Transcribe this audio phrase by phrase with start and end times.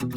[0.00, 0.08] Dzień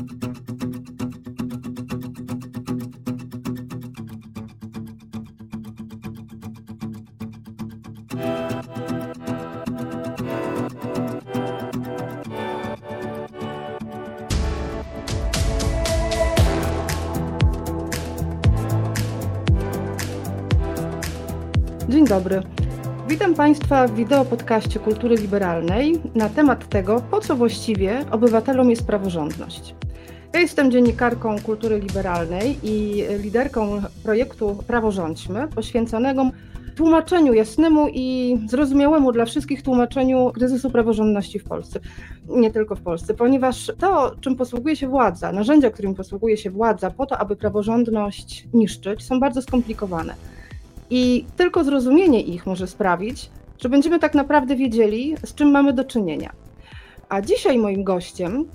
[22.05, 22.52] dobry.
[23.23, 28.87] Witam Państwa w wideo podcaście Kultury Liberalnej na temat tego, po co właściwie obywatelom jest
[28.87, 29.75] praworządność.
[30.33, 36.29] Ja jestem dziennikarką Kultury Liberalnej i liderką projektu Praworządźmy, poświęconego
[36.75, 41.79] tłumaczeniu jasnemu i zrozumiałemu dla wszystkich tłumaczeniu kryzysu praworządności w Polsce.
[42.27, 46.91] Nie tylko w Polsce, ponieważ to, czym posługuje się władza, narzędzia, którym posługuje się władza
[46.91, 50.15] po to, aby praworządność niszczyć, są bardzo skomplikowane.
[50.89, 55.83] I tylko zrozumienie ich może sprawić, że będziemy tak naprawdę wiedzieli, z czym mamy do
[55.83, 56.33] czynienia.
[57.09, 58.45] A dzisiaj moim gościem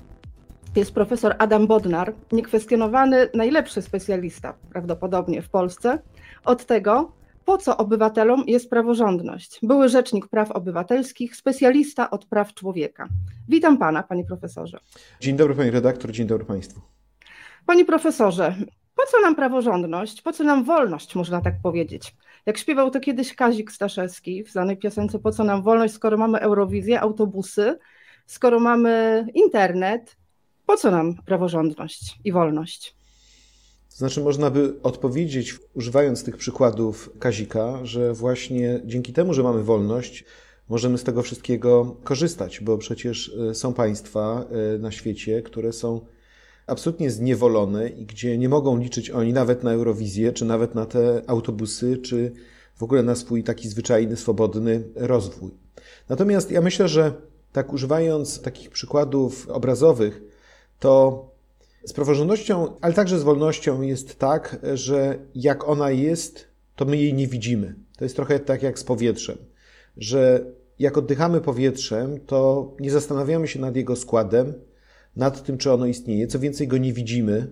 [0.76, 5.98] jest profesor Adam Bodnar, niekwestionowany najlepszy specjalista prawdopodobnie w Polsce
[6.44, 7.12] od tego,
[7.44, 9.58] po co obywatelom jest praworządność.
[9.62, 13.08] Były rzecznik praw obywatelskich, specjalista od praw człowieka.
[13.48, 14.78] Witam pana, panie profesorze.
[15.20, 16.80] Dzień dobry, pani redaktor, dzień dobry państwu.
[17.66, 18.54] Panie profesorze,
[18.96, 22.16] po co nam praworządność, po co nam wolność, można tak powiedzieć?
[22.46, 26.40] Jak śpiewał to kiedyś Kazik Staszewski w znanej piosence Po co nam wolność, skoro mamy
[26.40, 27.78] Eurowizję, autobusy,
[28.26, 30.16] skoro mamy internet,
[30.66, 32.96] po co nam praworządność i wolność?
[33.90, 39.62] To znaczy, można by odpowiedzieć, używając tych przykładów Kazika, że właśnie dzięki temu, że mamy
[39.62, 40.24] wolność,
[40.68, 46.06] możemy z tego wszystkiego korzystać, bo przecież e, są państwa e, na świecie, które są
[46.68, 51.22] absolutnie zniewolone i gdzie nie mogą liczyć oni nawet na Eurowizję, czy nawet na te
[51.26, 52.32] autobusy, czy
[52.76, 55.50] w ogóle na swój taki zwyczajny, swobodny rozwój.
[56.08, 57.12] Natomiast ja myślę, że
[57.52, 60.22] tak używając takich przykładów obrazowych,
[60.78, 61.24] to
[61.84, 67.14] z praworządnością, ale także z wolnością jest tak, że jak ona jest, to my jej
[67.14, 67.74] nie widzimy.
[67.96, 69.36] To jest trochę tak jak z powietrzem,
[69.96, 70.44] że
[70.78, 74.52] jak oddychamy powietrzem, to nie zastanawiamy się nad jego składem,
[75.18, 76.26] nad tym, czy ono istnieje.
[76.26, 77.46] Co więcej, go nie widzimy,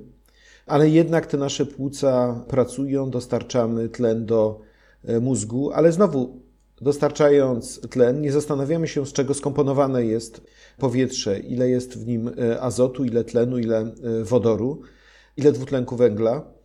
[0.66, 4.60] ale jednak te nasze płuca pracują, dostarczamy tlen do
[5.04, 6.40] e, mózgu, ale znowu
[6.80, 10.40] dostarczając tlen, nie zastanawiamy się, z czego skomponowane jest
[10.78, 13.92] powietrze, ile jest w nim e, azotu, ile tlenu, ile e,
[14.24, 14.80] wodoru,
[15.36, 16.56] ile dwutlenku węgla,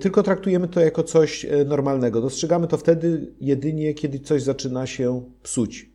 [0.00, 2.20] tylko traktujemy to jako coś normalnego.
[2.20, 5.90] Dostrzegamy to wtedy jedynie, kiedy coś zaczyna się psuć.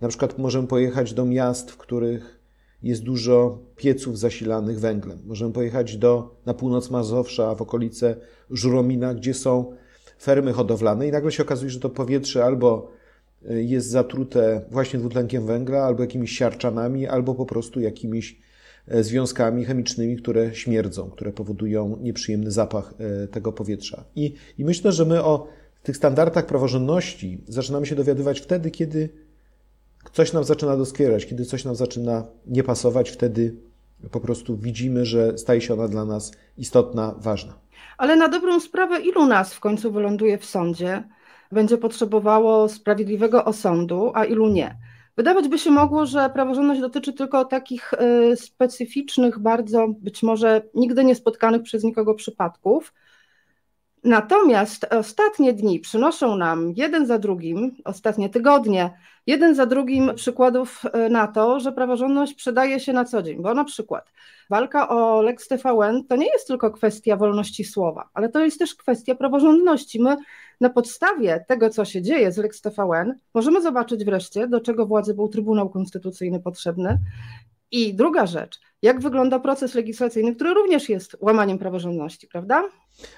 [0.00, 2.37] Na przykład możemy pojechać do miast, w których
[2.82, 5.18] jest dużo pieców zasilanych węglem.
[5.26, 8.16] Możemy pojechać do, na północ Mazowsza, w okolice
[8.50, 9.72] Żuromina, gdzie są
[10.20, 12.90] fermy hodowlane i nagle się okazuje, że to powietrze albo
[13.50, 18.40] y, jest zatrute właśnie dwutlenkiem węgla, albo jakimiś siarczanami, albo po prostu jakimiś
[18.88, 24.04] e, związkami chemicznymi, które śmierdzą, które powodują nieprzyjemny zapach e, tego powietrza.
[24.16, 25.48] I, i myślę, że my o
[25.82, 29.08] tych standardach praworządności zaczynamy się dowiadywać wtedy, kiedy
[30.12, 33.54] coś nam zaczyna doskwierać, kiedy coś nam zaczyna nie pasować, wtedy
[34.10, 37.54] po prostu widzimy, że staje się ona dla nas istotna, ważna.
[37.98, 41.02] Ale na dobrą sprawę, ilu nas w końcu wyląduje w sądzie,
[41.52, 44.76] będzie potrzebowało sprawiedliwego osądu, a ilu nie?
[45.16, 51.04] Wydawać by się mogło, że praworządność dotyczy tylko takich y, specyficznych, bardzo być może nigdy
[51.04, 52.94] nie spotkanych przez nikogo przypadków,
[54.04, 58.90] Natomiast ostatnie dni przynoszą nam jeden za drugim, ostatnie tygodnie,
[59.26, 63.42] jeden za drugim przykładów e, na to, że praworządność przydaje się na co dzień.
[63.42, 64.12] Bo na przykład
[64.50, 68.74] walka o Lex TVN to nie jest tylko kwestia wolności słowa, ale to jest też
[68.74, 70.02] kwestia praworządności.
[70.02, 70.16] My
[70.60, 75.14] na podstawie tego, co się dzieje z Lex TVN, możemy zobaczyć wreszcie, do czego władzy
[75.14, 76.98] był Trybunał Konstytucyjny potrzebny.
[77.70, 82.68] I druga rzecz, jak wygląda proces legislacyjny, który również jest łamaniem praworządności, prawda?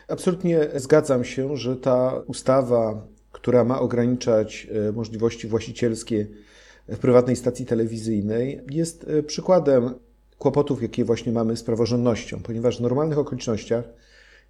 [0.09, 6.27] Absolutnie zgadzam się, że ta ustawa, która ma ograniczać e, możliwości właścicielskie
[6.89, 9.95] w prywatnej stacji telewizyjnej, jest e, przykładem
[10.39, 13.85] kłopotów, jakie właśnie mamy z praworządnością, ponieważ w normalnych okolicznościach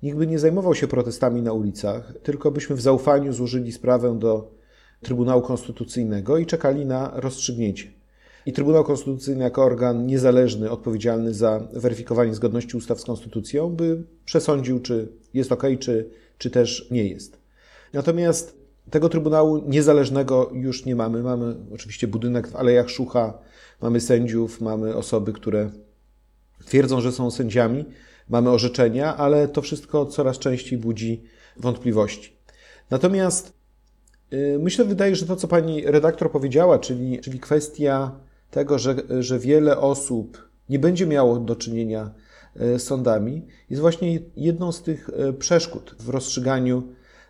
[0.02, 4.54] nikt by nie zajmował się protestami na ulicach, tylko byśmy w zaufaniu złożyli sprawę do
[5.02, 7.99] Trybunału Konstytucyjnego i czekali na rozstrzygnięcie.
[8.46, 14.80] I Trybunał Konstytucyjny, jako organ niezależny, odpowiedzialny za weryfikowanie zgodności ustaw z konstytucją, by przesądził,
[14.80, 17.38] czy jest ok, czy, czy też nie jest.
[17.92, 18.60] Natomiast
[18.90, 21.22] tego Trybunału niezależnego już nie mamy.
[21.22, 23.38] Mamy oczywiście budynek w Alejach Szucha,
[23.82, 25.70] mamy sędziów, mamy osoby, które
[26.64, 27.84] twierdzą, że są sędziami,
[28.28, 31.22] mamy orzeczenia, ale to wszystko coraz częściej budzi
[31.56, 32.36] wątpliwości.
[32.90, 33.52] Natomiast
[34.30, 38.12] yy, myślę, wydaje, że to, co pani redaktor powiedziała, czyli, czyli kwestia
[38.50, 42.10] tego, że, że wiele osób nie będzie miało do czynienia
[42.56, 46.82] z sądami, jest właśnie jedną z tych przeszkód w rozstrzyganiu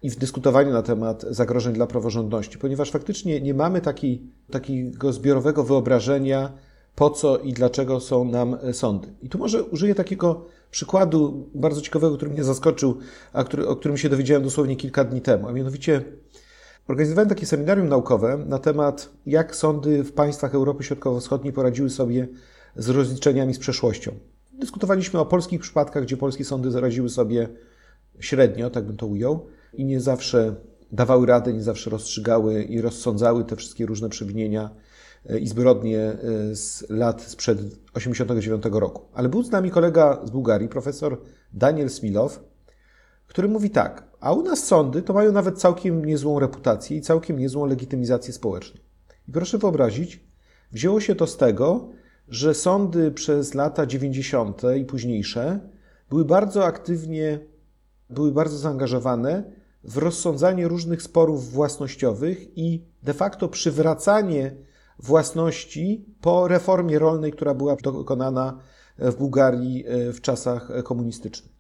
[0.03, 5.65] i w dyskutowaniu na temat zagrożeń dla praworządności, ponieważ faktycznie nie mamy taki, takiego zbiorowego
[5.65, 6.53] wyobrażenia,
[6.95, 9.09] po co i dlaczego są nam sądy.
[9.23, 12.99] I tu może użyję takiego przykładu bardzo ciekawego, który mnie zaskoczył,
[13.33, 15.49] a który, o którym się dowiedziałem dosłownie kilka dni temu.
[15.49, 16.03] A mianowicie
[16.89, 22.29] organizowałem takie seminarium naukowe na temat, jak sądy w państwach Europy Środkowo-Wschodniej poradziły sobie
[22.77, 24.13] z rozliczeniami z przeszłością.
[24.53, 27.49] Dyskutowaliśmy o polskich przypadkach, gdzie polskie sądy zaradziły sobie
[28.21, 30.55] średnio, tak bym to ujął, i nie zawsze
[30.93, 34.71] dawały radę, nie zawsze rozstrzygały i rozsądzały te wszystkie różne przewinienia
[35.31, 36.17] e, i zbrodnie e,
[36.57, 39.03] z lat sprzed 1989 roku.
[39.15, 41.21] Ale był z nami kolega z Bułgarii, profesor
[41.53, 42.45] Daniel Smilow,
[43.27, 47.39] który mówi tak, a u nas sądy to mają nawet całkiem niezłą reputację i całkiem
[47.39, 48.81] niezłą legitymizację społeczną.
[49.29, 50.21] I proszę wyobrazić,
[50.73, 51.89] wzięło się to z tego,
[52.29, 54.63] że sądy przez lata 90.
[54.81, 55.61] i późniejsze
[56.11, 57.39] były bardzo aktywnie,
[58.11, 59.53] były bardzo zaangażowane
[59.85, 64.57] w rozsądzanie różnych sporów własnościowych i de facto przywracanie
[64.99, 68.59] własności po reformie rolnej, która była dokonana
[68.99, 71.60] w Bułgarii e, w czasach komunistycznych.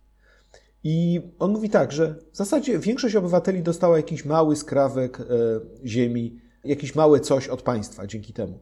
[0.84, 5.24] I on mówi tak, że w zasadzie większość obywateli dostała jakiś mały skrawek e,
[5.84, 8.58] ziemi, jakieś małe coś od państwa dzięki temu.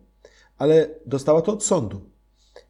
[0.59, 2.01] Ale dostała to od sądu.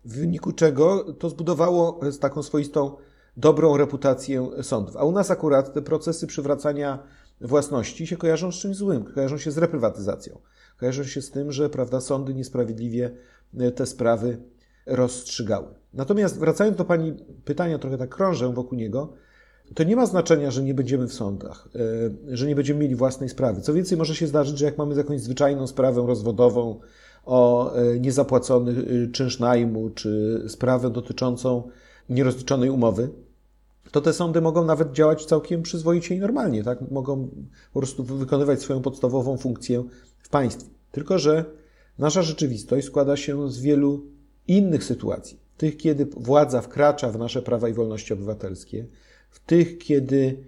[0.04, 2.96] W wyniku czego to zbudowało taką swoistą
[3.36, 4.96] dobrą reputację sądów.
[4.96, 7.02] A u nas akurat te procesy przywracania
[7.40, 10.40] własności się kojarzą z czymś złym, kojarzą się z reprywatyzacją,
[10.76, 13.10] kojarzą się z tym, że prawda, sądy niesprawiedliwie
[13.58, 14.38] e, te sprawy
[14.86, 15.74] rozstrzygały.
[15.94, 19.12] Natomiast wracając do Pani pytania, trochę tak krążę wokół niego,
[19.74, 21.68] to nie ma znaczenia, że nie będziemy w sądach,
[22.30, 23.60] e, że nie będziemy mieli własnej sprawy.
[23.60, 26.80] Co więcej, może się zdarzyć, że jak mamy jakąś zwyczajną sprawę rozwodową
[27.26, 28.74] o e, niezapłacony
[29.12, 31.62] czynsz najmu, czy sprawę dotyczącą
[32.08, 33.10] nierozliczonej umowy,
[33.90, 36.90] to te sądy mogą nawet działać całkiem przyzwoicie i normalnie, tak?
[36.90, 37.28] Mogą
[37.72, 39.84] po prostu wykonywać swoją podstawową funkcję
[40.18, 40.70] w państwie.
[40.92, 41.44] Tylko, że
[41.98, 44.06] nasza rzeczywistość składa się z wielu
[44.48, 45.40] innych sytuacji.
[45.56, 48.86] Tych, kiedy władza wkracza w nasze prawa i wolności obywatelskie,
[49.30, 50.44] w tych, kiedy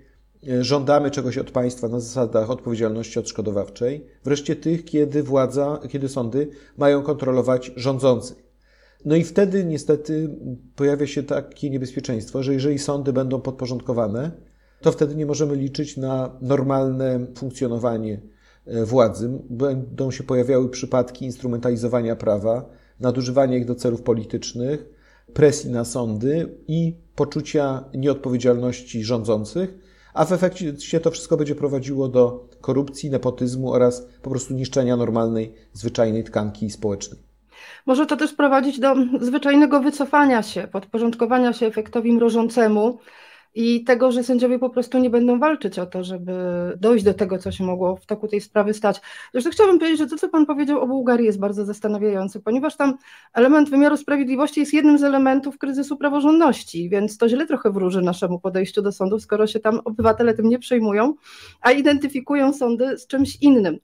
[0.49, 6.49] e, żądamy czegoś od państwa na zasadach odpowiedzialności odszkodowawczej, wreszcie tych, kiedy władza, kiedy sądy
[6.77, 8.51] mają kontrolować rządzących.
[9.05, 10.37] No i wtedy niestety
[10.77, 14.31] pojawia się takie niebezpieczeństwo, że jeżeli sądy będą podporządkowane,
[14.81, 18.21] to wtedy nie możemy liczyć na normalne funkcjonowanie
[18.67, 19.31] e, władzy.
[19.51, 25.00] Będą się pojawiały przypadki instrumentalizowania prawa, nadużywania ich do celów politycznych,
[25.35, 29.79] presji na sądy i poczucia nieodpowiedzialności rządzących,
[30.15, 35.53] a w efekcie to wszystko będzie prowadziło do korupcji, nepotyzmu oraz po prostu niszczenia normalnej,
[35.73, 37.21] zwyczajnej tkanki społecznej.
[37.87, 42.99] Może to też prowadzić do zwyczajnego wycofania się, podporządkowania się efektowi mrożącemu
[43.55, 46.33] i tego, że sędziowie po prostu nie będą walczyć o to, żeby
[46.77, 49.01] dojść do tego, co się mogło w toku tej sprawy stać.
[49.33, 52.95] Zresztą chciałabym powiedzieć, że to, co Pan powiedział o Bułgarii jest bardzo zastanawiające, ponieważ tam
[53.35, 58.41] element wymiaru sprawiedliwości jest jednym z elementów kryzysu praworządności, więc to źle trochę wróży naszemu
[58.41, 61.15] podejściu do sądów, skoro się tam obywatele tym nie przejmują,
[61.61, 63.79] a identyfikują sądy z czymś innym.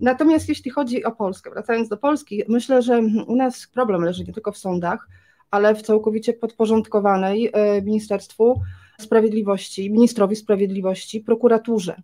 [0.00, 4.32] Natomiast jeśli chodzi o Polskę, wracając do Polski, myślę, że u nas problem leży nie
[4.32, 5.08] tylko w sądach,
[5.50, 8.60] ale w całkowicie podporządkowanej e, Ministerstwu
[9.00, 12.02] Sprawiedliwości, ministrowi sprawiedliwości, prokuraturze.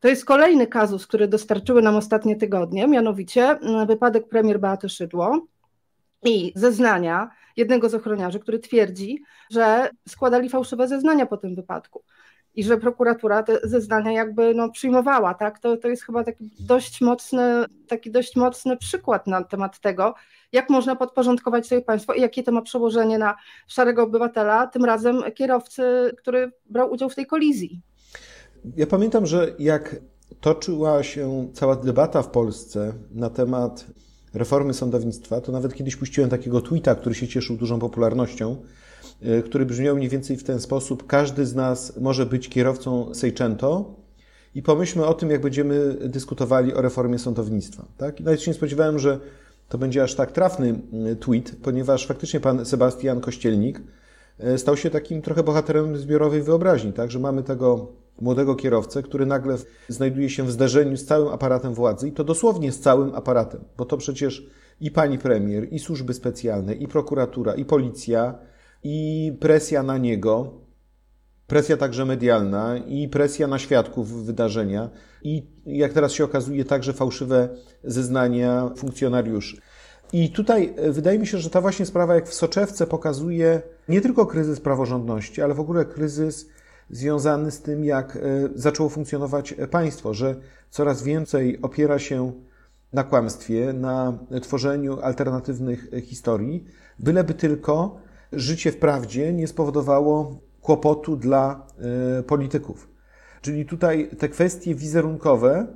[0.00, 5.46] To jest kolejny kazus, który dostarczyły nam ostatnie tygodnie, mianowicie wypadek premier Beaty Szydło
[6.24, 12.04] i zeznania jednego z ochroniarzy, który twierdzi, że składali fałszywe zeznania po tym wypadku
[12.58, 15.58] i że prokuratura te zeznania jakby no, przyjmowała, tak?
[15.58, 20.14] To, to jest chyba taki dość mocny, taki dość mocny przykład na temat tego,
[20.52, 23.36] jak można podporządkować sobie państwo i jakie to ma przełożenie na
[23.66, 25.82] szarego obywatela, tym razem kierowcy,
[26.18, 27.80] który brał udział w tej kolizji.
[28.76, 29.96] Ja pamiętam, że jak
[30.40, 33.86] toczyła się cała debata w Polsce na temat
[34.34, 38.56] reformy sądownictwa, to nawet kiedyś puściłem takiego tweeta, który się cieszył dużą popularnością,
[39.44, 43.94] który brzmiał mniej więcej w ten sposób: Każdy z nas może być kierowcą Seicento
[44.54, 47.84] i pomyślmy o tym, jak będziemy dyskutowali o reformie sądownictwa.
[47.96, 48.20] Tak?
[48.20, 49.20] I nawet się nie spodziewałem, że
[49.68, 50.80] to będzie aż tak trafny
[51.12, 53.80] e, tweet, ponieważ faktycznie pan Sebastian Kościelnik
[54.38, 57.10] e, stał się takim trochę bohaterem zbiorowej wyobraźni, tak?
[57.10, 59.56] że mamy tego młodego kierowcę, który nagle
[59.88, 63.84] znajduje się w zderzeniu z całym aparatem władzy i to dosłownie z całym aparatem, bo
[63.84, 64.46] to przecież
[64.80, 68.34] i pani premier, i służby specjalne, i prokuratura, i policja,
[68.82, 70.52] i presja na niego,
[71.46, 74.90] presja także medialna i presja na świadków wydarzenia
[75.22, 77.48] i jak teraz się okazuje także fałszywe
[77.84, 79.60] zeznania funkcjonariuszy.
[80.12, 84.00] I tutaj e, wydaje mi się, że ta właśnie sprawa, jak w soczewce, pokazuje nie
[84.00, 86.48] tylko kryzys praworządności, ale w ogóle kryzys
[86.90, 88.20] związany z tym, jak e,
[88.54, 90.36] zaczęło funkcjonować państwo, że
[90.70, 92.32] coraz więcej opiera się
[92.92, 96.64] na kłamstwie, na tworzeniu alternatywnych historii,
[96.98, 98.00] byleby tylko
[98.32, 101.66] życie w prawdzie nie spowodowało kłopotu dla
[102.18, 102.88] e, polityków.
[103.40, 105.66] Czyli tutaj te kwestie wizerunkowe,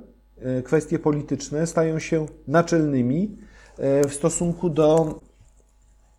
[0.63, 3.37] kwestie polityczne stają się naczelnymi
[3.77, 5.19] E, w stosunku do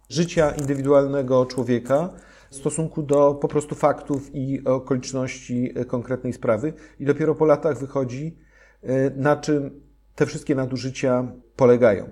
[0.08, 2.10] życia indywidualnego człowieka,
[2.50, 6.72] w stosunku do po prostu faktów i okoliczności e, konkretnej sprawy.
[7.00, 8.38] I dopiero po latach wychodzi,
[8.82, 9.80] e, na czym
[10.14, 12.10] te wszystkie nadużycia polegają.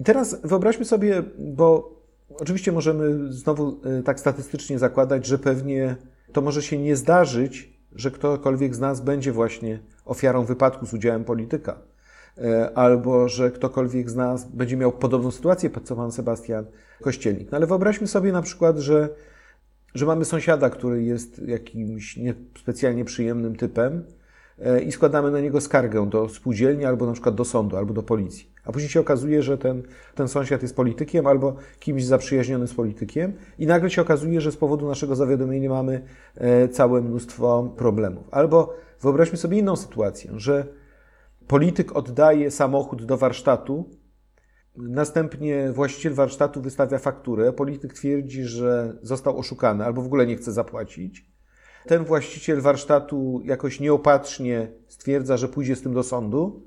[0.00, 1.97] I teraz wyobraźmy sobie, bo
[2.30, 5.96] oczywiście możemy znowu tak statystycznie zakładać, że pewnie
[6.32, 11.24] to może się nie zdarzyć, że ktokolwiek z nas będzie właśnie ofiarą wypadku z udziałem
[11.24, 11.78] polityka.
[12.38, 16.64] E, albo że ktokolwiek z nas będzie miał podobną sytuację, co pan Sebastian
[17.02, 17.52] Kościelnik.
[17.52, 19.08] No ale wyobraźmy sobie na przykład, że,
[19.94, 24.04] że mamy sąsiada, który jest jakimś niespecjalnie przyjemnym typem
[24.86, 28.50] i składamy na niego skargę do spółdzielni albo na przykład do sądu, albo do policji.
[28.64, 29.82] A później się okazuje, że ten,
[30.14, 34.56] ten sąsiad jest politykiem albo kimś zaprzyjaźnionym z politykiem i nagle się okazuje, że z
[34.56, 36.02] powodu naszego zawiadomienia mamy
[36.34, 38.28] e, całe mnóstwo problemów.
[38.30, 40.66] Albo wyobraźmy sobie inną sytuację, że
[41.46, 43.90] polityk oddaje samochód do warsztatu,
[44.76, 50.52] następnie właściciel warsztatu wystawia fakturę, polityk twierdzi, że został oszukany albo w ogóle nie chce
[50.52, 51.37] zapłacić.
[51.86, 56.62] Ten właściciel warsztatu jakoś nieopatrznie stwierdza, że pójdzie z tym do sądu,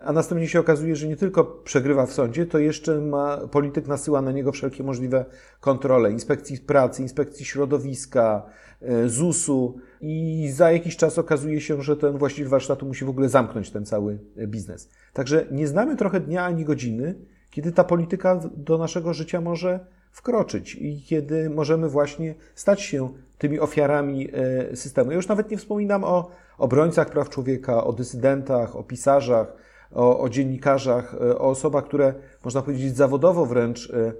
[0.00, 4.22] a następnie się okazuje, że nie tylko przegrywa w sądzie, to jeszcze ma, polityk nasyła
[4.22, 5.24] na niego wszelkie możliwe
[5.60, 8.42] kontrole inspekcji pracy, inspekcji środowiska,
[8.82, 13.28] e, ZUS-u i za jakiś czas okazuje się, że ten właściciel warsztatu musi w ogóle
[13.28, 14.88] zamknąć ten cały e, biznes.
[15.12, 17.14] Także nie znamy trochę dnia ani godziny,
[17.50, 23.60] kiedy ta polityka do naszego życia może wkroczyć i kiedy możemy właśnie stać się tymi
[23.60, 25.10] ofiarami e, systemu.
[25.10, 29.52] Ja już nawet nie wspominam o obrońcach praw człowieka, o dysydentach, o pisarzach,
[29.92, 34.12] o, o dziennikarzach, e, o osobach, które można powiedzieć zawodowo wręcz e,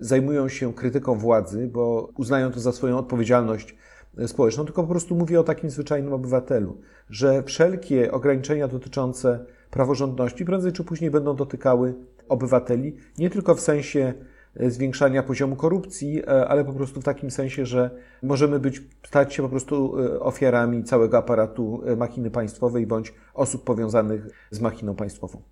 [0.00, 3.76] zajmują się krytyką władzy, bo uznają to za swoją odpowiedzialność
[4.26, 10.72] społeczną, tylko po prostu mówię o takim zwyczajnym obywatelu, że wszelkie ograniczenia dotyczące praworządności prędzej
[10.72, 11.94] czy później będą dotykały
[12.28, 14.14] obywateli, nie tylko w sensie
[14.56, 17.90] zwiększania poziomu korupcji, e, ale po prostu w takim sensie, że
[18.22, 24.26] możemy być, stać się po prostu e, ofiarami całego aparatu machiny państwowej bądź osób powiązanych
[24.50, 25.42] z machiną państwową.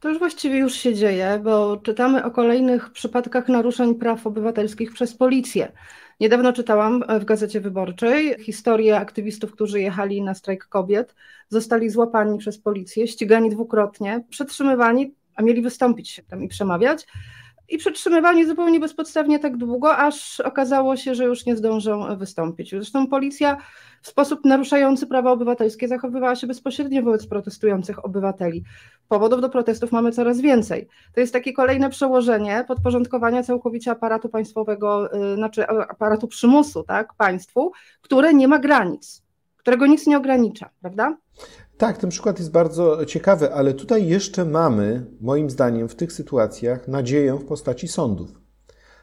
[0.00, 5.14] To już właściwie już się dzieje, bo czytamy o kolejnych przypadkach naruszeń praw obywatelskich przez
[5.14, 5.72] policję.
[6.20, 11.14] Niedawno czytałam w Gazecie Wyborczej historię aktywistów, którzy jechali na strajk kobiet,
[11.48, 17.06] zostali złapani przez policję, ścigani dwukrotnie, przetrzymywani, a mieli wystąpić się tam i przemawiać
[17.68, 22.70] i przetrzymywali zupełnie bezpodstawnie tak długo, aż okazało się, że już nie zdążą wystąpić.
[22.70, 23.56] Zresztą policja
[24.02, 28.64] w sposób naruszający prawa obywatelskie zachowywała się bezpośrednio wobec protestujących obywateli.
[29.08, 30.88] Powodów do protestów mamy coraz więcej.
[31.14, 37.72] To jest takie kolejne przełożenie podporządkowania całkowicie aparatu państwowego, y, znaczy aparatu przymusu tak, państwu,
[38.00, 39.22] które nie ma granic,
[39.56, 41.16] którego nic nie ogranicza, prawda?
[41.78, 46.88] Tak, ten przykład jest bardzo ciekawy, ale tutaj jeszcze mamy, moim zdaniem, w tych sytuacjach
[46.88, 48.40] nadzieję w postaci sądów.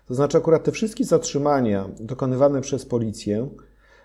[0.05, 3.49] To znaczy, akurat te wszystkie zatrzymania dokonywane przez policję,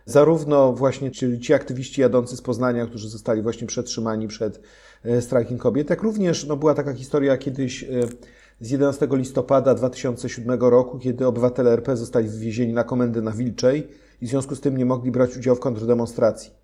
[0.05, 4.61] zarówno właśnie czyli ci aktywiści jadący z Poznania, którzy zostali właśnie przetrzymani przed
[5.05, 7.89] e, strajkiem kobiet, jak również no, była taka historia kiedyś e,
[8.61, 13.89] z 11 listopada 2007 roku, kiedy obywatele RP zostali wywiezieni na komendę na Wilczej
[14.23, 16.61] i w związku z tym nie mogli brać udziału w kontrdemonstracji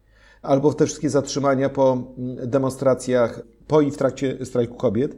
[0.46, 5.16] albo te wszystkie zatrzymania po mm, demonstracjach po i w trakcie strajku kobiet.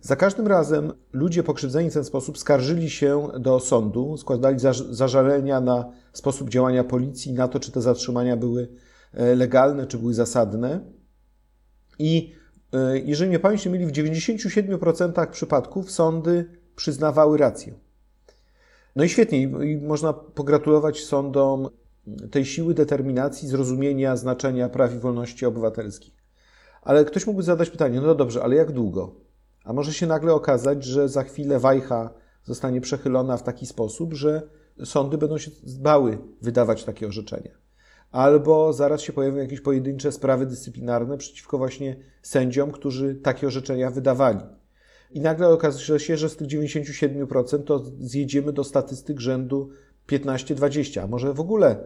[0.00, 4.58] Za każdym razem ludzie pokrzywdzeni w ten sposób skarżyli się do sądu, składali
[4.90, 8.68] zażalenia na sposób działania policji, na to, czy te zatrzymania były
[9.12, 10.80] e, legalne, czy były zasadne.
[11.98, 12.32] I
[12.72, 17.74] e, jeżeli mnie pamięć nie myli, w 97% przypadków sądy przyznawały rację.
[18.96, 21.68] No i świetnie, i można pogratulować sądom
[22.30, 26.14] tej siły determinacji, zrozumienia znaczenia praw i wolności obywatelskich.
[26.82, 29.14] Ale ktoś mógłby zadać pytanie, no dobrze, ale jak długo?
[29.64, 32.10] A może się nagle okazać, że za chwilę wajcha
[32.44, 34.42] zostanie przechylona w taki sposób, że
[34.84, 37.50] sądy będą się zbały wydawać takie orzeczenia.
[38.10, 44.40] Albo zaraz się pojawią jakieś pojedyncze sprawy dyscyplinarne przeciwko właśnie sędziom, którzy takie orzeczenia wydawali.
[45.10, 49.70] I nagle okaże się, że z tych 97% to zjedziemy do statystyk rzędu
[50.08, 51.76] 15-20, a może w ogóle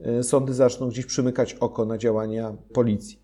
[0.00, 3.22] e, sądy zaczną gdzieś przymykać oko na działania policji.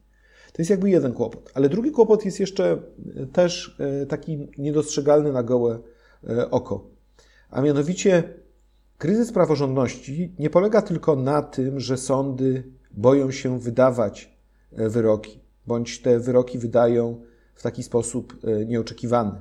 [0.52, 1.50] To jest jakby jeden kłopot.
[1.54, 2.82] Ale drugi kłopot jest jeszcze
[3.32, 3.78] też
[4.08, 5.78] taki niedostrzegalny na gołe
[6.50, 6.90] oko.
[7.50, 8.34] A mianowicie
[8.98, 14.38] kryzys praworządności nie polega tylko na tym, że sądy boją się wydawać
[14.72, 17.20] wyroki, bądź te wyroki wydają
[17.54, 18.36] w taki sposób
[18.66, 19.40] nieoczekiwany.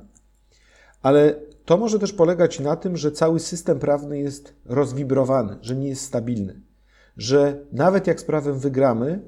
[1.02, 1.36] Ale
[1.68, 6.02] to może też polegać na tym, że cały system prawny jest rozwibrowany, że nie jest
[6.02, 6.62] stabilny,
[7.18, 9.22] że nawet jak sprawę wygramy,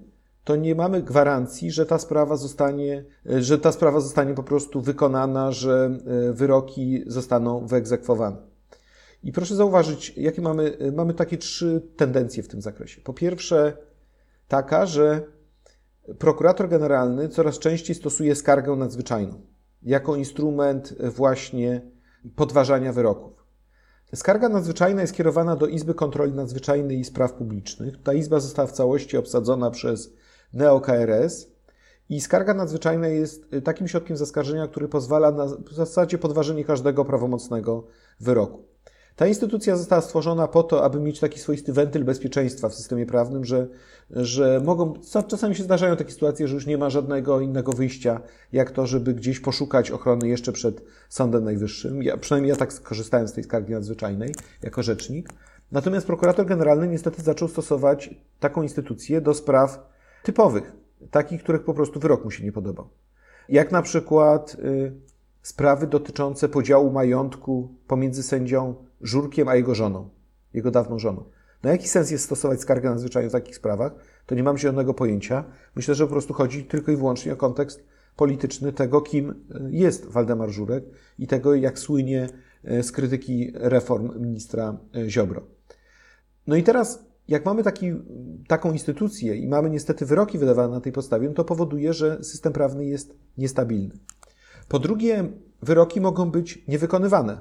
[0.44, 5.52] to nie mamy gwarancji, że ta sprawa zostanie, że ta sprawa zostanie po prostu wykonana,
[5.52, 8.38] że e, wyroki zostaną wyegzekwowane.
[9.24, 13.02] I proszę zauważyć, jakie mamy, mamy takie trzy tendencje w tym zakresie.
[13.02, 13.78] Po pierwsze,
[14.48, 15.22] taka, że
[16.20, 19.42] prokurator generalny coraz częściej stosuje skargę nadzwyczajną
[19.84, 21.82] jako instrument właśnie
[22.36, 23.46] podważania wyroków.
[24.16, 28.04] Skarga nadzwyczajna jest kierowana do Izby Kontroli Nadzwyczajnej i Spraw Publicznych.
[28.04, 30.14] Ta izba została w całości obsadzona przez
[30.54, 31.48] NeoKRS
[32.10, 37.88] i skarga nadzwyczajna jest takim środkiem zaskarżenia, który pozwala na w zasadzie podważenie każdego prawomocnego
[38.20, 38.69] wyroku.
[39.20, 43.46] Ta instytucja została stworzona po to, aby mieć taki swoisty wentyl bezpieczeństwa w systemie prawnym,
[43.46, 43.68] że,
[44.12, 44.94] że mogą,
[45.28, 48.22] czasami się zdarzają takie sytuacje, że już nie ma żadnego innego wyjścia,
[48.54, 52.04] jak to, żeby gdzieś poszukać ochrony jeszcze przed Sądem Najwyższym.
[52.04, 55.30] Ja, przynajmniej ja tak skorzystałem z tej skargi nadzwyczajnej jako rzecznik.
[55.72, 59.90] Natomiast prokurator generalny niestety zaczął stosować taką instytucję do spraw
[60.24, 60.72] typowych,
[61.12, 62.90] takich, których po prostu wyrok mu się nie podobał.
[63.50, 64.92] Jak na przykład y,
[65.42, 70.10] sprawy dotyczące podziału majątku pomiędzy sędzią Żurkiem, a jego żoną,
[70.54, 71.24] jego dawną żoną.
[71.64, 73.96] No jaki sens jest stosować skargę nadzwyczajną w takich sprawach?
[74.26, 75.44] To nie mam zielonego pojęcia.
[75.76, 77.84] Myślę, że po prostu chodzi tylko i wyłącznie o kontekst
[78.16, 79.36] polityczny tego, kim e,
[79.70, 80.84] jest Waldemar Żurek
[81.20, 82.30] i tego, jak słynie
[82.64, 85.42] e, z krytyki reform ministra e, Ziobro.
[86.48, 87.94] No i teraz, jak mamy taki,
[88.48, 92.54] taką instytucję i mamy niestety wyroki wydawane na tej podstawie, no to powoduje, że system
[92.54, 94.00] prawny jest niestabilny.
[94.68, 97.38] Po drugie, wyroki mogą być niewykonywane.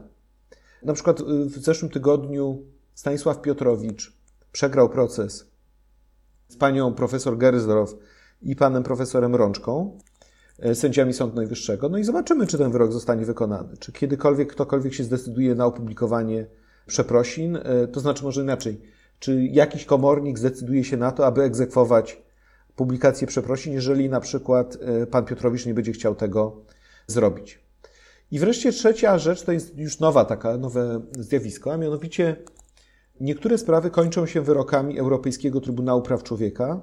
[0.83, 2.63] Na przykład y, w zeszłym tygodniu
[2.95, 4.13] Stanisław Piotrowicz
[4.53, 5.51] przegrał proces
[6.49, 7.95] z panią profesor Gersdorf
[8.43, 9.99] i panem profesorem Rączką,
[10.59, 11.89] e, sędziami Sądu Najwyższego.
[11.89, 13.77] No i zobaczymy, czy ten wyrok zostanie wykonany.
[13.77, 16.47] Czy kiedykolwiek ktokolwiek się zdecyduje na opublikowanie
[16.87, 18.81] przeprosin, e, to znaczy może inaczej,
[19.19, 22.23] czy jakiś komornik zdecyduje się na to, aby egzekwować
[22.77, 24.79] publikację przeprosin, jeżeli na przykład
[25.11, 26.57] pan Piotrowicz nie będzie chciał tego
[27.07, 27.68] zrobić.
[28.31, 32.37] I wreszcie trzecia rzecz to jest już nowa taka, nowe zjawisko, a mianowicie
[33.21, 36.81] niektóre sprawy kończą się wyrokami Europejskiego Trybunału Praw Człowieka,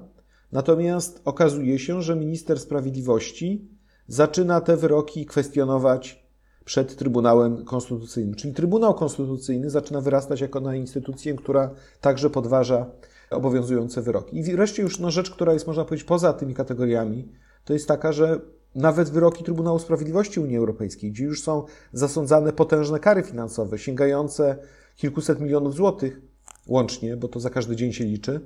[0.52, 3.68] natomiast okazuje się, że minister sprawiedliwości
[4.08, 6.26] zaczyna te wyroki kwestionować
[6.64, 8.34] przed Trybunałem Konstytucyjnym.
[8.34, 12.90] Czyli Trybunał Konstytucyjny zaczyna wyrastać jako na instytucję, która także podważa
[13.30, 14.38] obowiązujące wyroki.
[14.38, 17.28] I wreszcie już no, rzecz, która jest, można powiedzieć, poza tymi kategoriami,
[17.64, 18.40] to jest taka, że
[18.76, 24.56] nawet wyroki Trybunału Sprawiedliwości Unii Europejskiej, gdzie już są zasądzane potężne kary finansowe, sięgające
[24.96, 26.20] kilkuset milionów złotych
[26.66, 28.40] łącznie, bo to za każdy dzień się liczy,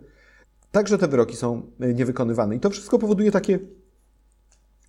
[0.71, 2.57] także te wyroki są e, niewykonywane.
[2.57, 3.59] I to wszystko powoduje takie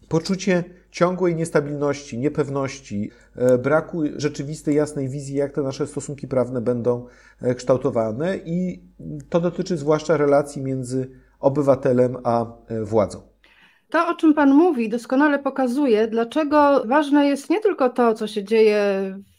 [0.07, 7.05] poczucie ciągłej niestabilności, niepewności, e, braku rzeczywistej, jasnej wizji, jak te nasze stosunki prawne będą
[7.41, 8.83] e, kształtowane, i
[9.29, 12.45] to dotyczy zwłaszcza relacji między obywatelem a
[12.83, 13.30] władzą.
[13.91, 18.43] To, o czym Pan mówi, doskonale pokazuje, dlaczego ważne jest nie tylko to, co się
[18.43, 18.75] dzieje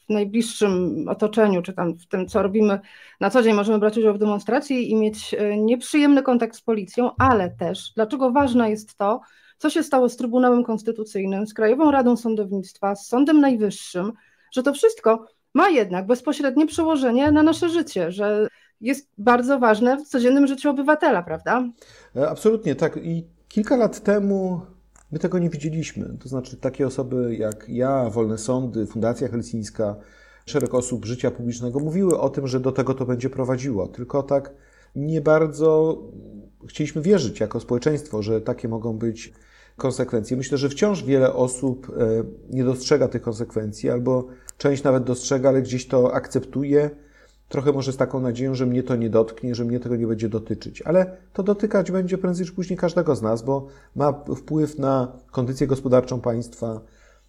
[0.08, 2.80] w najbliższym otoczeniu, czy tam w tym, co robimy
[3.20, 7.10] na co dzień, możemy brać udział w demonstracji i mieć e, nieprzyjemny kontakt z policją,
[7.18, 9.20] ale też dlaczego ważne jest to,
[9.58, 14.12] co się stało z Trybunałem Konstytucyjnym, z Krajową Radą Sądownictwa, z Sądem Najwyższym,
[14.52, 18.48] że to wszystko ma jednak bezpośrednie przełożenie na nasze życie, że
[18.80, 21.64] jest bardzo ważne w codziennym życiu obywatela, prawda?
[22.16, 22.96] E, absolutnie tak.
[22.96, 24.60] I Kilka lat temu
[25.10, 26.16] my tego nie widzieliśmy.
[26.20, 29.96] To znaczy, takie osoby jak ja, Wolne Sądy, Fundacja Helsińska,
[30.46, 33.88] szereg osób życia publicznego mówiły o tym, że do tego to będzie prowadziło.
[33.88, 34.54] Tylko tak
[34.96, 35.98] nie bardzo
[36.68, 39.32] chcieliśmy wierzyć jako społeczeństwo, że takie mogą być
[39.76, 40.36] konsekwencje.
[40.36, 44.26] Myślę, że wciąż wiele osób e, nie dostrzega tych konsekwencji, albo
[44.58, 46.90] część nawet dostrzega, ale gdzieś to akceptuje
[47.52, 50.28] Trochę może z taką nadzieją, że mnie to nie dotknie, że mnie tego nie będzie
[50.28, 55.12] dotyczyć, ale to dotykać będzie prędzej czy później każdego z nas, bo ma wpływ na
[55.30, 56.80] kondycję gospodarczą państwa,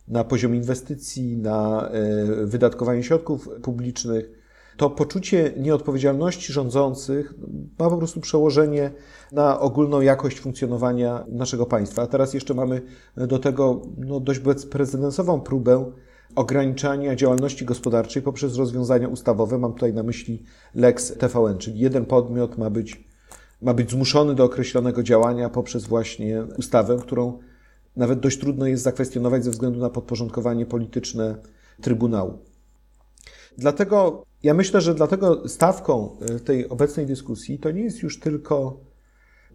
[0.08, 4.32] na poziom inwestycji, na e, wydatkowanie środków publicznych.
[4.78, 7.34] To poczucie nieodpowiedzialności rządzących
[7.80, 8.92] ma po prostu przełożenie
[9.32, 12.02] na ogólną jakość funkcjonowania naszego państwa.
[12.02, 12.82] A teraz jeszcze mamy
[13.18, 15.92] do tego no, dość bezprecedensową próbę
[16.36, 19.58] ograniczania działalności gospodarczej poprzez rozwiązania ustawowe.
[19.58, 20.44] Mam tutaj na myśli
[20.76, 23.04] Lex TVN, czyli jeden podmiot ma być
[23.62, 27.40] ma być zmuszony do określonego działania poprzez właśnie ustawę, którą
[27.96, 31.36] nawet dość trudno jest zakwestionować ze względu na podporządkowanie polityczne
[31.82, 32.38] Trybunału.
[33.58, 38.80] Dlatego ja myślę, że dlatego stawką e, tej obecnej dyskusji to nie jest już tylko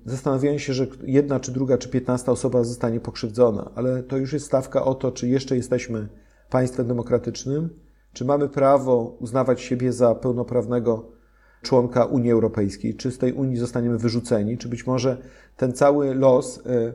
[0.04, 4.46] zastanawianie się, że jedna, czy druga, czy piętnasta osoba zostanie pokrzywdzona, ale to już jest
[4.46, 6.08] stawka o to, czy jeszcze jesteśmy
[6.50, 7.68] państwem demokratycznym,
[8.12, 11.18] czy mamy prawo uznawać siebie za pełnoprawnego
[11.62, 15.16] członka Unii Europejskiej, czy z tej Unii zostaniemy wyrzuceni, czy być może
[15.56, 16.92] ten cały los e,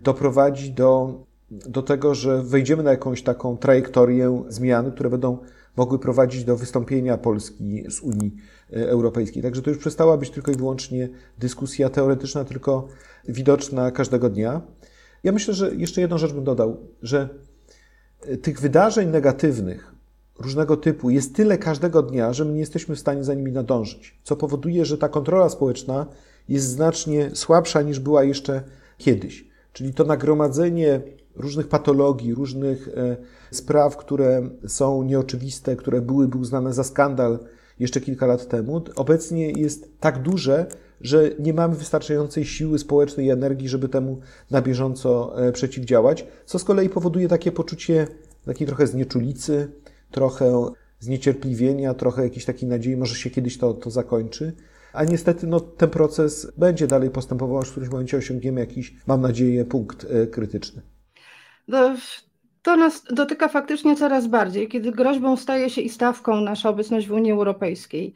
[0.00, 5.38] doprowadzi do, do tego, że wejdziemy na jakąś taką trajektorię zmian, które będą
[5.76, 8.36] mogły prowadzić do wystąpienia Polski z Unii
[8.72, 9.42] e, Europejskiej.
[9.42, 12.88] Także to już przestała być tylko i wyłącznie dyskusja teoretyczna, tylko
[13.28, 14.62] widoczna każdego dnia.
[15.24, 17.28] Ja myślę, że jeszcze jedną rzecz bym dodał, że
[18.42, 19.96] tych wydarzeń negatywnych
[20.38, 24.18] różnego typu jest tyle każdego dnia, że my nie jesteśmy w stanie za nimi nadążyć,
[24.22, 26.06] co powoduje, że ta kontrola społeczna
[26.48, 28.62] jest znacznie słabsza niż była jeszcze
[28.98, 29.48] kiedyś.
[29.72, 31.00] Czyli to nagromadzenie
[31.36, 33.16] różnych patologii, różnych e,
[33.50, 37.38] spraw, które są nieoczywiste, które byłyby uznane za skandal
[37.78, 40.66] jeszcze kilka lat temu, obecnie jest tak duże,
[41.00, 46.58] że nie mamy wystarczającej siły społecznej i energii, żeby temu na bieżąco e, przeciwdziałać, co
[46.58, 48.06] z kolei powoduje takie poczucie
[48.46, 49.72] takiej trochę znieczulicy,
[50.10, 54.52] trochę zniecierpliwienia, trochę jakiejś takiej nadziei, może się kiedyś to, to zakończy.
[54.92, 59.20] A niestety no, ten proces będzie dalej postępował, aż w którymś momencie osiągniemy jakiś, mam
[59.20, 60.82] nadzieję, punkt e, krytyczny.
[61.70, 61.96] To,
[62.62, 67.12] to nas dotyka faktycznie coraz bardziej, kiedy groźbą staje się i stawką nasza obecność w
[67.12, 68.14] Unii Europejskiej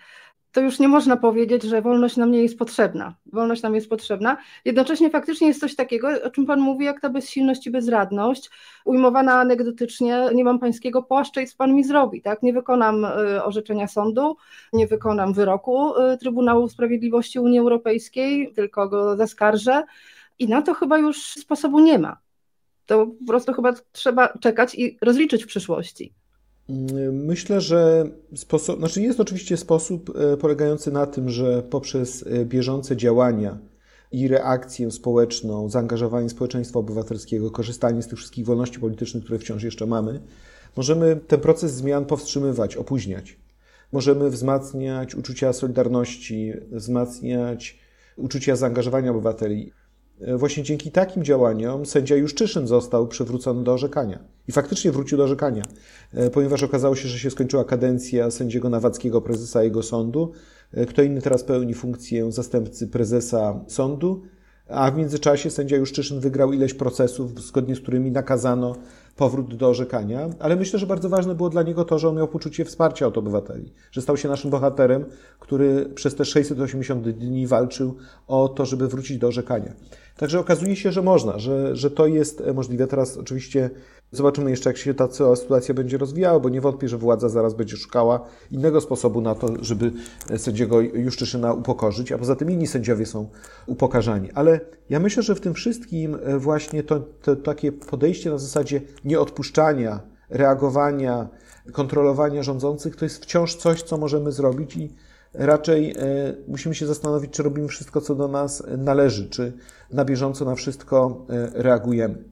[0.53, 3.15] to już nie można powiedzieć, że wolność nam nie jest potrzebna.
[3.27, 4.37] Wolność nam jest potrzebna.
[4.65, 8.51] Jednocześnie faktycznie jest coś takiego, o czym Pan mówi, jak ta bezsilność i bezradność,
[8.85, 12.43] ujmowana anegdotycznie, nie mam pańskiego płaszcza i co Pan mi zrobi, tak?
[12.43, 14.37] Nie wykonam y, orzeczenia sądu,
[14.73, 19.85] nie wykonam wyroku y, Trybunału Sprawiedliwości Unii Europejskiej, tylko go zaskarżę
[20.39, 22.17] i na to chyba już sposobu nie ma.
[22.87, 26.15] To po prostu chyba trzeba czekać i rozliczyć w przyszłości.
[27.13, 28.05] Myślę, że
[28.35, 33.59] sposób, znaczy jest oczywiście sposób e, polegający na tym, że poprzez e, bieżące działania
[34.13, 39.87] i reakcję społeczną, zaangażowanie społeczeństwa obywatelskiego, korzystanie z tych wszystkich wolności politycznych, które wciąż jeszcze
[39.87, 40.21] mamy,
[40.77, 43.37] możemy ten proces zmian powstrzymywać, opóźniać.
[43.93, 47.79] Możemy wzmacniać uczucia solidarności, wzmacniać
[48.17, 49.73] uczucia zaangażowania obywateli.
[50.21, 54.19] E, właśnie dzięki takim działaniom sędzia Juszczyszyn został przywrócony do orzekania.
[54.49, 55.63] I faktycznie wrócił do orzekania,
[56.15, 60.33] e, ponieważ okazało się, że się skończyła kadencja sędziego Nawackiego, prezesa jego sądu.
[60.73, 64.23] E, kto inny teraz pełni funkcję zastępcy prezesa sądu,
[64.71, 68.77] a w międzyczasie sędzia Juszczyszyn wygrał ileś procesów, zgodnie z którymi nakazano
[69.17, 72.29] powrót do orzekania, ale myślę, że bardzo ważne było dla niego to, że on miał
[72.29, 75.05] poczucie wsparcia od obywateli, że stał się naszym bohaterem,
[75.41, 77.97] który przez te 680 dni walczył
[78.29, 79.73] o to, żeby wrócić do orzekania.
[80.17, 82.87] Także okazuje się, że można, że, że to jest możliwe.
[82.87, 83.71] Teraz oczywiście
[84.13, 87.55] zobaczymy jeszcze, jak się ta cała sytuacja będzie rozwijała, bo nie wątpię, że władza zaraz
[87.55, 89.93] będzie szukała innego sposobu na to, żeby
[90.37, 93.29] sędziego Juszczyszyna upokorzyć, a poza tym inni sędziowie są
[93.67, 94.33] upokarzani.
[94.33, 100.01] Ale ja myślę, że w tym wszystkim właśnie to, to takie podejście na zasadzie nieodpuszczania,
[100.31, 101.29] reagowania,
[101.73, 104.95] kontrolowania rządzących, to jest wciąż coś, co możemy zrobić i
[105.35, 105.95] raczej e,
[106.49, 109.53] musimy się zastanowić, czy robimy wszystko, co do nas należy, czy
[109.93, 112.30] na bieżąco na wszystko e, reagujemy.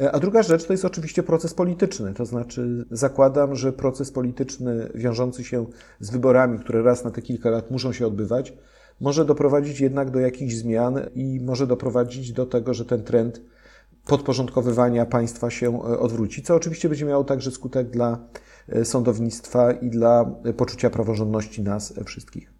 [0.00, 4.90] E, a druga rzecz to jest oczywiście proces polityczny, to znaczy zakładam, że proces polityczny
[4.94, 5.66] wiążący się
[6.00, 8.52] z wyborami, które raz na te kilka lat muszą się odbywać,
[9.00, 13.40] może doprowadzić jednak do jakichś zmian i może doprowadzić do tego, że ten trend
[14.06, 18.18] podporządkowywania państwa się odwróci, co oczywiście będzie miało także skutek dla
[18.68, 20.24] E, sądownictwa i dla
[20.56, 22.53] poczucia praworządności nas wszystkich.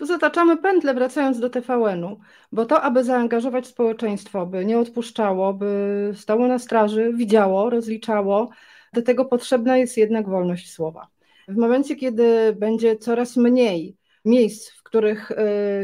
[0.00, 2.20] Tu zataczamy pętlę, wracając do TVN-u,
[2.52, 8.50] bo to, aby zaangażować społeczeństwo, by nie odpuszczało, by stało na straży, widziało, rozliczało,
[8.92, 11.08] do tego potrzebna jest jednak wolność słowa.
[11.48, 15.36] W momencie, kiedy będzie coraz mniej miejsc, w których e,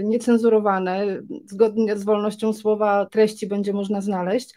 [0.03, 4.55] niecenzurowane, zgodnie z wolnością słowa, treści będzie można znaleźć,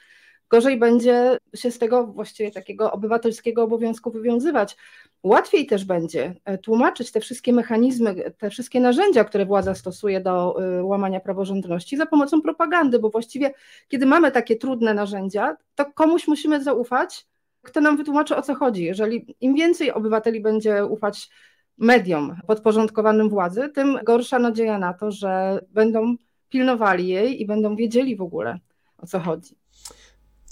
[0.49, 4.77] gorzej będzie się z tego właściwie takiego obywatelskiego obowiązku wywiązywać.
[5.23, 10.63] Łatwiej też będzie e, tłumaczyć te wszystkie mechanizmy, te wszystkie narzędzia, które władza stosuje do
[10.63, 13.53] e, łamania praworządności za pomocą propagandy, bo właściwie,
[13.87, 17.27] kiedy mamy takie trudne narzędzia, to komuś musimy zaufać,
[17.61, 18.83] kto nam wytłumaczy o co chodzi.
[18.83, 21.29] Jeżeli im więcej obywateli będzie ufać
[21.77, 26.15] mediom podporządkowanym władzy, tym gorsza nadzieja na to, że będą
[26.49, 28.59] pilnowali jej i będą wiedzieli w ogóle
[28.97, 29.58] o co chodzi.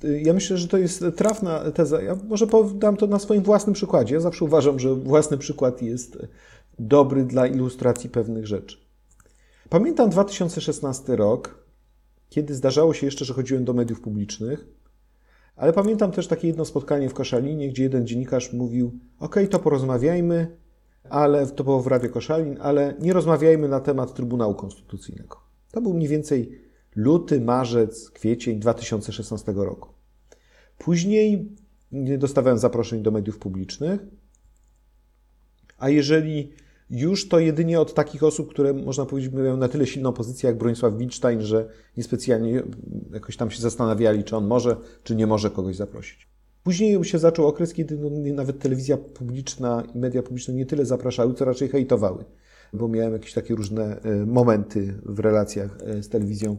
[0.04, 2.02] Ja myślę, że to jest trafna teza.
[2.02, 4.16] Ja może podam to na swoim własnym przykładzie.
[4.16, 6.18] Ja zawsze uważam, że własny przykład jest
[6.80, 8.78] dobry dla ilustracji pewnych rzeczy.
[9.70, 11.64] Pamiętam 2016 rok,
[12.30, 14.66] kiedy zdarzało się jeszcze, że chodziłem do mediów publicznych,
[15.56, 20.58] ale pamiętam też takie jedno spotkanie w Koszalinie, gdzie jeden dziennikarz mówił: OK, to porozmawiajmy,
[21.10, 25.38] ale to było w Radio Koszalin, ale nie rozmawiajmy na temat Trybunału Konstytucyjnego.
[25.72, 26.67] To był mniej więcej
[26.98, 29.90] luty, marzec, kwiecień 2016 roku.
[30.78, 31.56] Później
[31.92, 34.02] nie dostawałem zaproszeń do mediów publicznych,
[35.78, 36.52] a jeżeli
[36.90, 40.58] już to jedynie od takich osób, które można powiedzieć mają na tyle silną pozycję jak
[40.58, 42.64] Bronisław Wilczstein, że niespecjalnie
[43.14, 46.28] jakoś tam się zastanawiali, czy on może, czy nie może kogoś zaprosić.
[46.64, 51.34] Później się zaczął okres, kiedy no, nawet telewizja publiczna i media publiczne nie tyle zapraszały,
[51.34, 52.26] co raczej hejtowały,
[52.74, 56.58] bo miałem jakieś takie różne e, momenty w relacjach e, z telewizją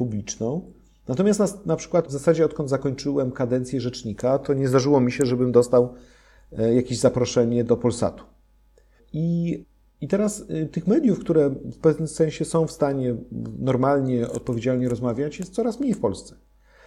[0.00, 0.72] publiczną.
[1.08, 5.26] Natomiast na, na przykład w zasadzie odkąd zakończyłem kadencję rzecznika, to nie zdarzyło mi się,
[5.26, 5.94] żebym dostał
[6.58, 8.24] e, jakieś zaproszenie do Polsatu.
[9.12, 9.64] I,
[10.00, 13.16] I teraz tych mediów, które w pewnym sensie są w stanie
[13.58, 16.34] normalnie, odpowiedzialnie rozmawiać, jest coraz mniej w Polsce.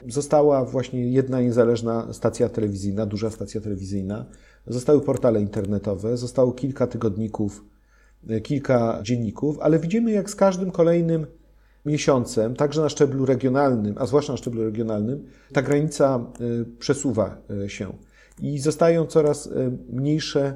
[0.08, 4.26] Została właśnie jedna niezależna stacja telewizyjna, duża stacja telewizyjna.
[4.68, 7.66] Zostały portale internetowe, zostało kilka tygodników,
[8.30, 11.26] e, kilka dzienników, ale widzimy, jak z każdym kolejnym
[11.86, 17.70] miesiącem, także na szczeblu regionalnym, a zwłaszcza na szczeblu regionalnym, ta granica e, przesuwa e,
[17.70, 17.94] się
[18.42, 19.50] i zostają coraz
[19.90, 20.56] mniejsze,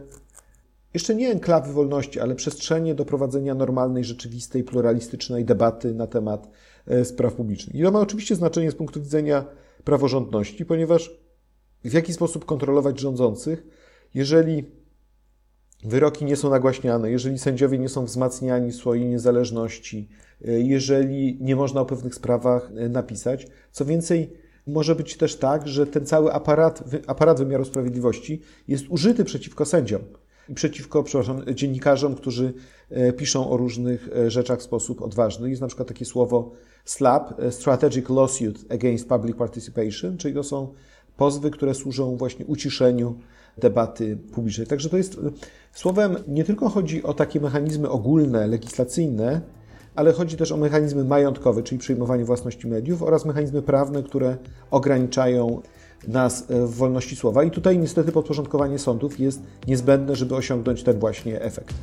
[0.93, 6.49] jeszcze nie enklawy wolności, ale przestrzenie do prowadzenia normalnej, rzeczywistej, pluralistycznej debaty na temat
[7.03, 7.75] spraw publicznych.
[7.75, 9.45] I to ma oczywiście znaczenie z punktu widzenia
[9.83, 11.11] praworządności, ponieważ
[11.83, 13.67] w jaki sposób kontrolować rządzących,
[14.13, 14.65] jeżeli
[15.83, 20.09] wyroki nie są nagłaśniane, jeżeli sędziowie nie są wzmacniani swojej niezależności,
[20.47, 23.47] e, jeżeli nie można o pewnych sprawach e, napisać.
[23.71, 24.33] Co więcej,
[24.67, 30.01] może być też tak, że ten cały aparat, aparat wymiaru sprawiedliwości jest użyty przeciwko sędziom
[30.49, 31.03] i przeciwko,
[31.53, 32.53] dziennikarzom, którzy
[33.17, 35.49] piszą o różnych rzeczach w sposób odważny.
[35.49, 36.51] Jest na przykład takie słowo
[36.87, 40.73] SLAP, e, Strategic Lawsuit Against Public Participation, czyli to są
[41.17, 43.19] pozwy, które służą właśnie uciszeniu
[43.57, 44.67] debaty publicznej.
[44.67, 45.17] Także to jest, e,
[45.73, 49.41] słowem, nie tylko chodzi o takie mechanizmy ogólne, legislacyjne,
[49.95, 54.37] ale chodzi też o mechanizmy majątkowe, czyli przyjmowanie własności mediów oraz mechanizmy prawne, które
[54.71, 55.61] ograniczają
[56.07, 57.43] nas e, w wolności słowa.
[57.43, 61.73] I tutaj niestety podporządkowanie sądów jest niezbędne, żeby osiągnąć ten właśnie efekt.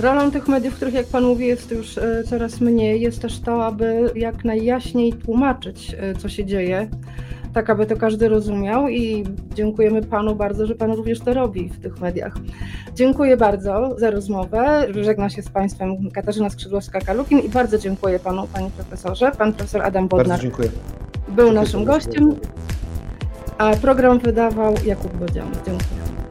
[0.00, 3.64] Rolą tych mediów, których jak Pan mówi jest już e, coraz mniej, jest też to,
[3.64, 6.88] aby jak najjaśniej tłumaczyć, co się dzieje,
[7.56, 11.80] tak aby to każdy rozumiał i dziękujemy Panu bardzo, że Pan również to robi w
[11.80, 12.34] tych mediach.
[12.94, 14.86] Dziękuję bardzo za rozmowę.
[15.02, 19.32] Żegna się z Państwem Katarzyna Skrzydłowska-Kalukin i bardzo dziękuję Panu, Panie Profesorze.
[19.38, 20.68] Pan Profesor Adam Bodnar bardzo dziękuję.
[21.28, 22.34] był naszym gościem,
[23.58, 25.48] a program wydawał Jakub Bodzian.
[25.66, 26.25] Dziękuję.